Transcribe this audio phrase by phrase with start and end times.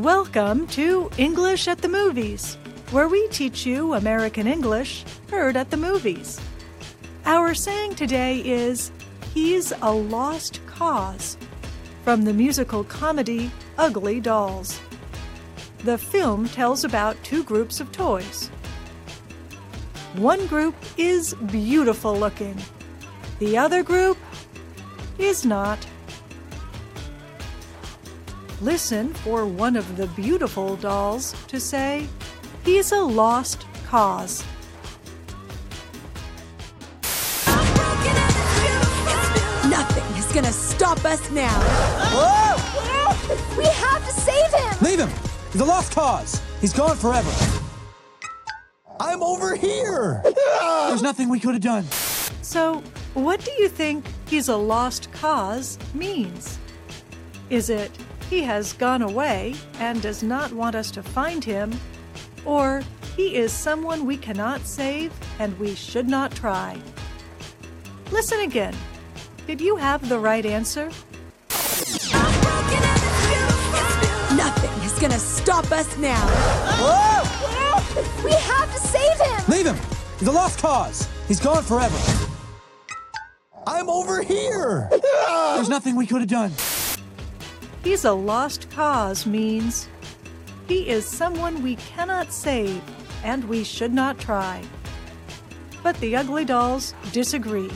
[0.00, 2.56] Welcome to English at the Movies,
[2.90, 6.40] where we teach you American English heard at the movies.
[7.26, 8.92] Our saying today is
[9.34, 11.36] He's a Lost Cause
[12.02, 14.80] from the musical comedy Ugly Dolls.
[15.84, 18.46] The film tells about two groups of toys.
[20.14, 22.56] One group is beautiful looking,
[23.38, 24.16] the other group
[25.18, 25.86] is not.
[28.62, 32.06] Listen for one of the beautiful dolls to say,
[32.62, 34.44] He's a lost cause.
[39.66, 41.58] Nothing is gonna stop us now.
[43.56, 44.76] We have to save him!
[44.82, 45.10] Leave him!
[45.52, 46.42] He's a lost cause.
[46.60, 47.30] He's gone forever.
[49.00, 50.22] I'm over here.
[50.88, 51.86] There's nothing we could have done.
[52.42, 52.82] So,
[53.14, 56.59] what do you think he's a lost cause means?
[57.50, 57.90] Is it
[58.30, 61.72] he has gone away and does not want us to find him?
[62.44, 62.82] Or
[63.16, 66.80] he is someone we cannot save and we should not try?
[68.12, 68.74] Listen again.
[69.48, 70.92] Did you have the right answer?
[74.36, 76.24] Nothing is gonna stop us now.
[78.24, 79.44] We have to save him!
[79.48, 79.76] Leave him.
[80.20, 81.08] He's a lost cause.
[81.26, 81.98] He's gone forever.
[83.66, 84.88] I'm over here.
[85.56, 86.52] There's nothing we could have done.
[87.82, 89.88] He's a lost cause means
[90.68, 92.82] he is someone we cannot save
[93.24, 94.62] and we should not try.
[95.82, 97.70] But the ugly dolls disagree.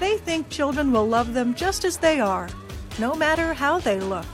[0.00, 2.48] They think children will love them just as they are,
[2.98, 4.26] no matter how they look.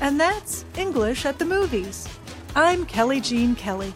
[0.00, 2.08] And that's English at the movies.
[2.54, 3.92] I'm Kelly Jean Kelly.